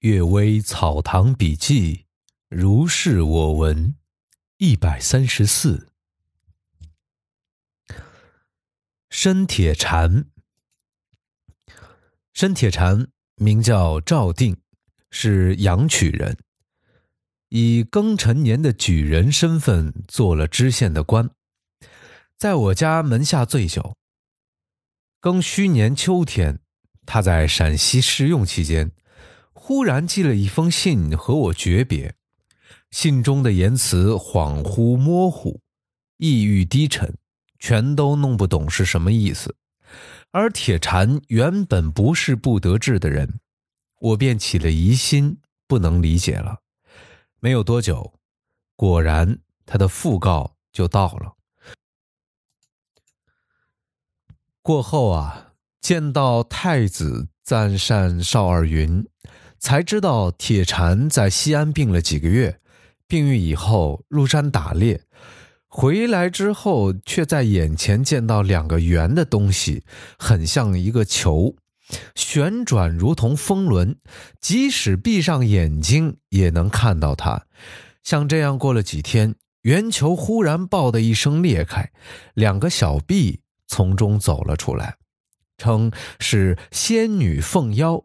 [0.00, 2.06] 阅微草堂笔记，
[2.48, 3.96] 如是我闻。
[4.58, 5.88] 一百三十四，
[9.10, 10.26] 申铁禅。
[12.32, 14.56] 申铁禅名叫赵定，
[15.10, 16.38] 是阳曲人，
[17.48, 21.28] 以庚辰年的举人身份做了知县的官，
[22.36, 23.96] 在我家门下醉酒。
[25.20, 26.60] 庚戌年秋天，
[27.04, 28.92] 他在陕西试用期间。
[29.68, 32.14] 忽然寄了一封信和我诀别，
[32.90, 35.60] 信中的言辞恍惚模糊，
[36.16, 37.18] 意欲低沉，
[37.58, 39.54] 全都弄不懂是什么意思。
[40.30, 43.40] 而铁禅原本不是不得志的人，
[44.00, 46.62] 我便起了疑心，不能理解了。
[47.38, 48.14] 没有多久，
[48.74, 51.36] 果然他的讣告就到了。
[54.62, 59.06] 过后啊，见到太子赞善少二云。
[59.58, 62.60] 才知道铁禅在西安病了几个月，
[63.06, 65.02] 病愈以后入山打猎，
[65.66, 69.82] 回来之后却在眼前见到两个圆的东西，
[70.18, 71.56] 很像一个球，
[72.14, 73.96] 旋转如同风轮，
[74.40, 77.46] 即使闭上眼睛也能看到它。
[78.02, 81.90] 像这样过了几天，圆球忽然“爆”的一声裂开，
[82.34, 84.96] 两个小臂从中走了出来，
[85.58, 88.04] 称是仙女凤妖。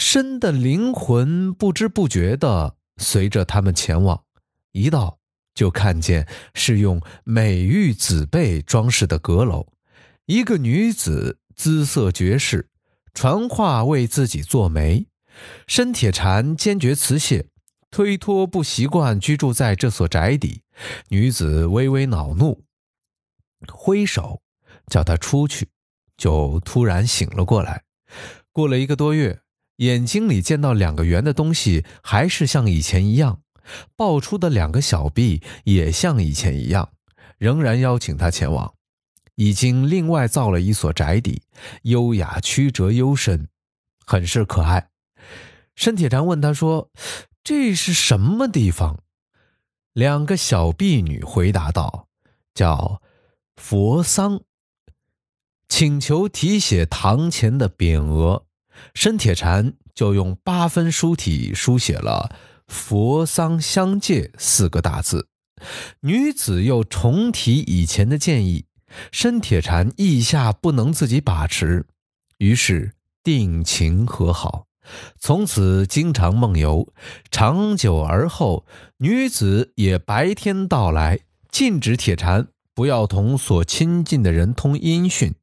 [0.00, 4.24] 身的灵魂不知不觉地随着他们前往，
[4.72, 5.18] 一到
[5.54, 9.74] 就看见是用美玉紫贝装饰的阁楼，
[10.24, 12.70] 一个女子姿色绝世，
[13.12, 15.06] 传话为自己做媒。
[15.66, 17.48] 申铁禅坚决辞谢，
[17.90, 20.62] 推脱不习惯居住在这所宅邸。
[21.10, 22.64] 女子微微恼怒，
[23.70, 24.40] 挥手
[24.86, 25.68] 叫他出去，
[26.16, 27.84] 就突然醒了过来。
[28.50, 29.40] 过了一个多月。
[29.80, 33.40] 眼睛里见到两个圆的东西，还是像以前一样；
[33.96, 36.90] 爆出的两个小臂也像以前一样，
[37.38, 38.74] 仍然邀请他前往。
[39.36, 41.42] 已经另外造了一所宅邸，
[41.84, 43.48] 优雅曲折幽深，
[44.04, 44.90] 很是可爱。
[45.74, 46.90] 申铁禅问他说
[47.42, 49.02] ：“这是什么地方？”
[49.94, 52.06] 两个小婢女回答道
[52.52, 53.00] ：“叫
[53.56, 54.42] 佛桑，
[55.70, 58.44] 请求题写堂前的匾额。”
[58.94, 62.34] 申铁禅就用八分书体书写了
[62.68, 65.28] “佛桑相借”四个大字。
[66.00, 68.64] 女子又重提以前的建议，
[69.12, 71.84] 申铁禅意下不能自己把持，
[72.38, 72.92] 于是
[73.22, 74.64] 定情和好，
[75.18, 76.90] 从此经常梦游。
[77.30, 78.64] 长久而后，
[78.96, 81.20] 女子也白天到来，
[81.50, 85.34] 禁止铁禅不要同所亲近的人通音讯。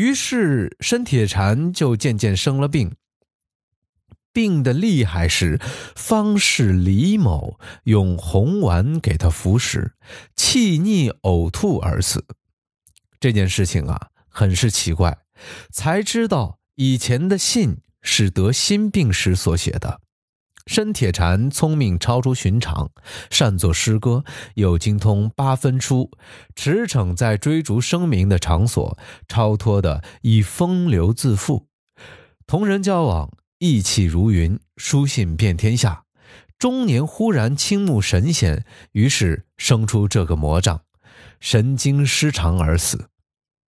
[0.00, 2.96] 于是，申铁禅就渐渐生了病。
[4.32, 5.60] 病的厉害时，
[5.94, 9.92] 方士李某用红丸给他服食，
[10.34, 12.24] 气逆呕吐而死。
[13.18, 15.18] 这件事情啊，很是奇怪，
[15.70, 20.00] 才知道以前的信是得心病时所写的。
[20.70, 22.92] 申铁禅聪明超出寻常，
[23.28, 24.22] 善作诗歌，
[24.54, 26.12] 又精通八分书，
[26.54, 31.66] 驰骋在追逐声名的场所，超脱的以风流自负。
[32.46, 36.04] 同人交往，意气如云，书信遍天下。
[36.56, 40.82] 中年忽然倾慕神仙，于是生出这个魔障，
[41.40, 43.08] 神经失常而死。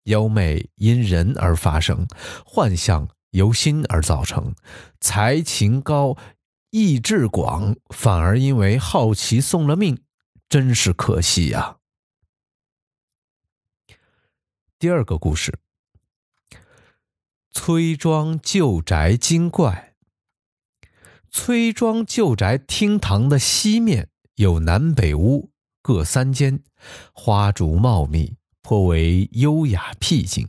[0.06, 2.08] 妖媚因人而发生，
[2.44, 4.52] 幻象由心而造成，
[4.98, 6.16] 才情高。
[6.70, 10.02] 意志广，反而因为好奇送了命，
[10.50, 11.78] 真是可惜呀。
[14.78, 15.58] 第二个故事：
[17.50, 19.94] 崔庄旧宅精怪。
[21.30, 25.50] 崔庄旧宅厅堂的西面有南北屋
[25.80, 26.62] 各三间，
[27.12, 30.48] 花竹茂密，颇为优雅僻静。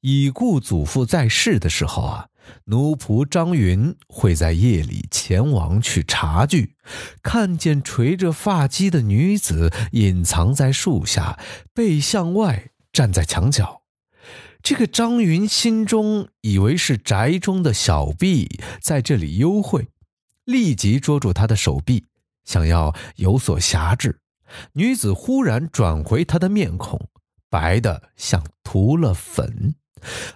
[0.00, 2.28] 已故祖父在世的时候啊。
[2.64, 6.76] 奴仆张云会在夜里前往去茶具，
[7.22, 11.38] 看见垂着发髻的女子隐藏在树下，
[11.72, 13.82] 背向外站在墙角。
[14.62, 19.88] 这个张云心中以为是宅中的小婢在这里幽会，
[20.44, 22.06] 立即捉住她的手臂，
[22.44, 24.20] 想要有所辖制。
[24.72, 27.08] 女子忽然转回她的面孔，
[27.50, 29.74] 白的像涂了粉。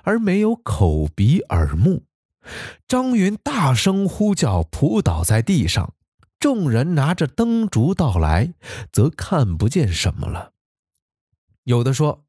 [0.03, 2.05] 而没有口鼻耳目，
[2.87, 5.95] 张云大声呼叫，扑倒在地上。
[6.41, 8.55] 众人拿着灯烛到来，
[8.93, 10.53] 则看不见什么了。
[11.65, 12.25] 有的说，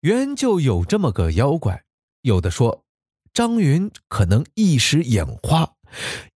[0.00, 1.84] 原就有这么个妖怪；
[2.22, 2.84] 有的说，
[3.32, 5.74] 张云可能一时眼花，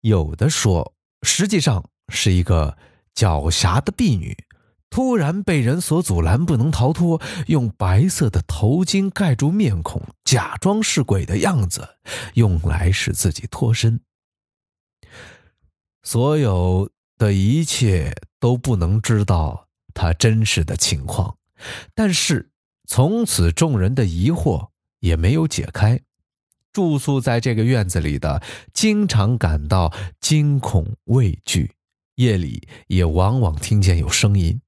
[0.03, 2.79] 有的说实际上是一个
[3.13, 4.37] 狡黠的婢女，
[4.93, 11.97] 突然被人所阻拦，不能逃脱，用白色的头巾盖住面孔，假装是鬼的样子，
[12.35, 13.99] 用来使自己脱身。
[16.03, 21.39] 所有的一切都不能知道他真实的情况，
[21.95, 22.51] 但是
[22.87, 24.69] 从此众人的疑惑
[25.01, 25.99] 也没有解开。
[26.71, 28.43] 住宿在这个院子里的，
[28.75, 29.91] 经常感到
[30.21, 31.73] 惊恐畏惧，
[32.17, 34.61] 夜里也往往听见有声音，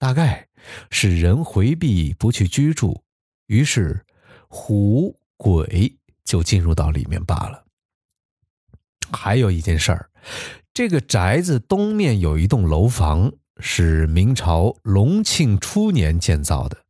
[0.00, 0.48] 大概
[0.90, 3.04] 是人回避不去居住，
[3.48, 4.04] 于是
[4.48, 5.94] 狐鬼
[6.24, 7.64] 就进入到里面罢了。
[9.12, 10.10] 还有一件事儿。
[10.72, 16.84] 这个宅子东面有一栋楼房，是明朝隆庆初年建造的。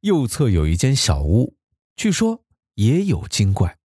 [0.00, 1.54] 右侧有一间小屋，
[1.96, 3.78] 据说也有精怪。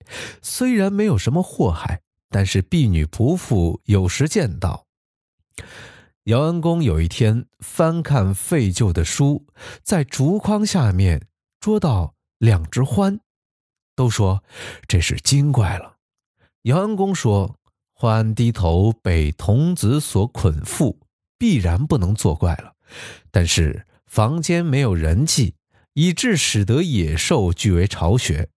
[0.42, 4.86] 虽然没有什么祸害，但是婢女仆妇有时见到。
[6.24, 9.46] 姚安公有一天翻看废旧的书，
[9.82, 11.28] 在竹筐下面
[11.60, 13.18] 捉到两只獾，
[13.94, 14.42] 都说
[14.88, 15.96] 这是精怪了。
[16.62, 17.56] 姚安公说。
[17.96, 20.98] 獾低头被童子所捆缚，
[21.38, 22.74] 必然不能作怪了。
[23.30, 25.54] 但是房间没有人迹，
[25.94, 28.48] 以致使得野兽据为巢穴，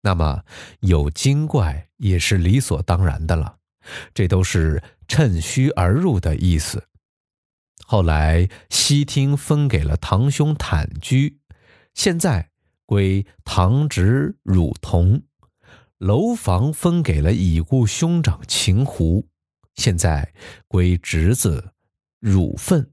[0.00, 0.42] 那么
[0.80, 3.58] 有精怪也是理所当然的了。
[4.14, 6.82] 这都是趁虚而入的意思。
[7.86, 11.38] 后来西厅分给了堂兄坦居，
[11.94, 12.50] 现在
[12.84, 15.22] 归堂侄汝同。
[15.98, 19.28] 楼房分给了已故兄长秦胡，
[19.76, 20.34] 现在
[20.66, 21.72] 归侄子
[22.18, 22.92] 汝奋。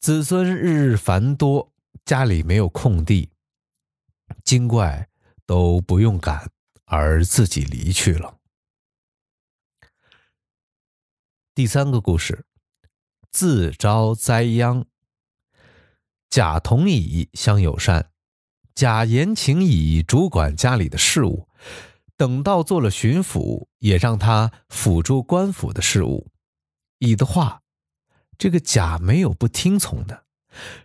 [0.00, 1.72] 子孙日日繁多，
[2.04, 3.30] 家里没有空地，
[4.42, 5.08] 精怪
[5.46, 6.50] 都不用赶，
[6.84, 8.38] 而自己离去了。
[11.54, 12.44] 第三个故事，
[13.30, 14.84] 自招灾殃。
[16.30, 18.10] 甲同乙相友善，
[18.74, 21.48] 甲言请乙主管家里的事务。
[22.16, 26.26] 等到做了巡抚，也让他辅助官府的事务。
[26.98, 27.62] 乙的话，
[28.36, 30.24] 这个甲没有不听从的。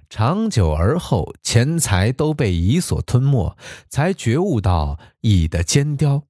[0.10, 3.58] 长久而后，钱财都被乙所吞没，
[3.90, 6.28] 才觉悟到乙的奸刁。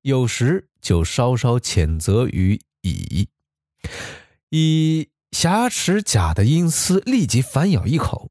[0.00, 3.28] 有时就稍稍谴责于乙，
[4.50, 8.30] 乙挟持甲的阴司，立即反咬一口。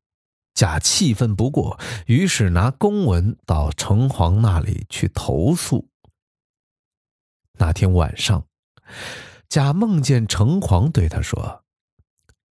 [0.53, 5.87] 甲气愤不过，于是拿公文到城隍那里去投诉。
[7.57, 8.45] 那天晚上，
[9.47, 11.63] 甲梦见城隍对他说：“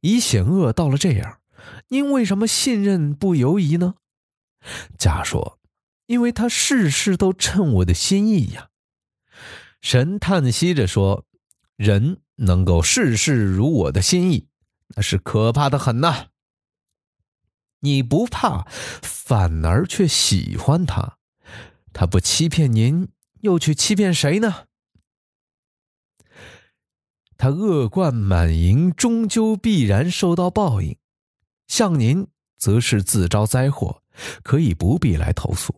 [0.00, 1.41] 乙险恶到了这样，
[1.88, 3.94] 您为什么信任不犹疑呢？”
[4.99, 5.58] 甲说
[6.06, 8.70] ：“因为他事事都称我的心意呀。”
[9.82, 11.25] 神叹息着说
[11.76, 14.48] ：“人能够事事如我的心意，
[14.88, 16.26] 那是可怕的很呐。
[17.81, 18.66] 你不怕，
[19.02, 21.16] 反而却喜欢他，
[21.92, 23.08] 他不欺骗您，
[23.40, 24.66] 又去欺骗谁呢？”
[27.38, 30.98] 他恶贯满盈，终究必然受到报应。
[31.66, 32.28] 像您，
[32.58, 34.02] 则是自招灾祸，
[34.43, 35.75] 可以不必来投诉。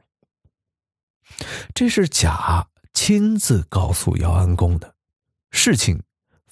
[1.73, 4.97] 这是甲亲自告诉姚安公的。
[5.53, 6.03] 事情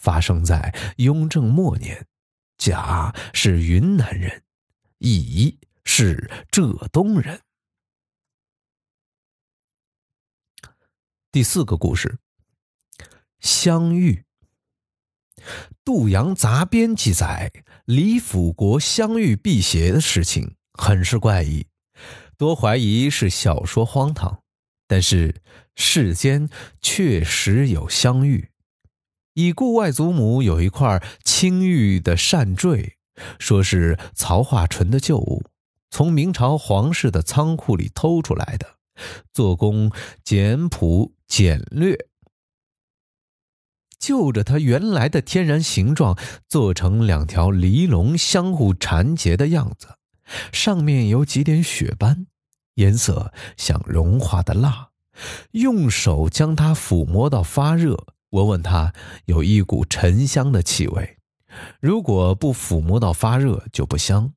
[0.01, 2.07] 发生在雍正末年，
[2.57, 4.43] 甲是云南人，
[4.99, 7.43] 乙是浙东人。
[11.31, 12.19] 第四个故事，
[13.41, 14.25] 相遇。
[15.85, 17.53] 杜阳杂编记载
[17.85, 21.67] 李辅国相遇辟邪的事情，很是怪异，
[22.39, 24.43] 多怀疑是小说荒唐。
[24.87, 25.43] 但是
[25.77, 26.49] 世间
[26.81, 28.50] 确实有相遇。
[29.35, 32.97] 已故外祖母有一块青玉的扇坠，
[33.39, 35.45] 说是曹化淳的旧物，
[35.91, 38.77] 从明朝皇室的仓库里偷出来的，
[39.33, 39.91] 做工
[40.25, 41.97] 简朴简略。
[43.99, 46.19] 就着它原来的天然形状，
[46.49, 49.89] 做成两条离龙相互缠结的样子，
[50.53, 52.27] 上面有几点血斑，
[52.77, 54.89] 颜色像融化的蜡。
[55.51, 58.93] 用手将它抚摸到发热，闻闻它
[59.27, 61.19] 有一股沉香的气味。
[61.81, 64.33] 如果不抚摸到发热，就不香。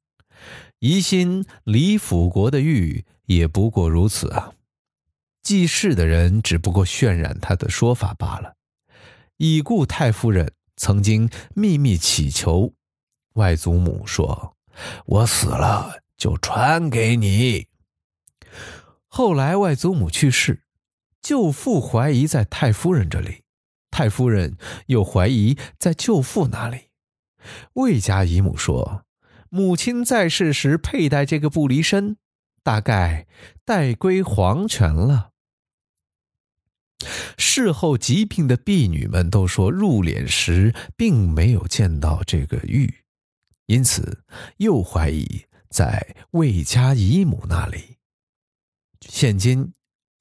[0.79, 4.53] 疑心李辅国的玉也不过如此啊！
[5.41, 8.55] 记事的人只不过渲染他的说法罢了。
[9.37, 12.73] 已故太夫人曾经秘密祈求
[13.33, 14.55] 外祖母说
[15.05, 17.67] ：“我死了就传给你。”
[19.07, 20.63] 后来外祖母去世，
[21.21, 23.42] 舅父怀疑在太夫人这里，
[23.93, 24.57] 太夫人
[24.87, 26.89] 又怀疑在舅父那里。
[27.73, 29.05] 魏家姨母说，
[29.49, 32.17] 母亲在世时佩戴这个不离身，
[32.63, 33.27] 大概
[33.63, 35.29] 带归黄泉了。
[37.37, 43.03] 事后疾病的婢女们都说，入殓时并没有见到这个玉，
[43.67, 44.23] 因此
[44.57, 47.97] 又怀疑在魏家姨母那里。
[49.01, 49.73] 现今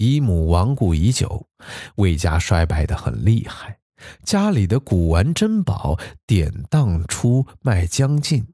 [0.02, 1.46] 姨母亡故已久，
[1.94, 3.78] 魏家衰败的很厉害，
[4.24, 8.48] 家里的古玩珍宝典当出卖将近，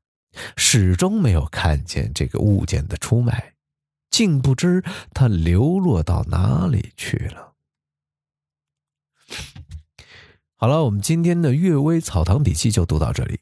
[0.57, 3.55] 始终没有看见这个物件的出卖，
[4.11, 7.55] 竟不知它流落到哪里去了。
[10.55, 13.40] 好了，我们今天的《阅微草堂笔记》就读到这里。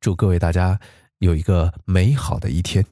[0.00, 0.80] 祝各位大家
[1.18, 2.86] 有一个美好的一天。